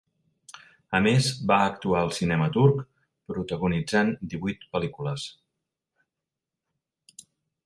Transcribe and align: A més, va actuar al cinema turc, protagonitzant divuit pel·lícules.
A 0.99 1.01
més, 1.07 1.27
va 1.51 1.57
actuar 1.65 1.99
al 1.99 2.09
cinema 2.19 2.47
turc, 2.55 2.81
protagonitzant 3.33 4.11
divuit 4.33 4.67
pel·lícules. 4.75 5.31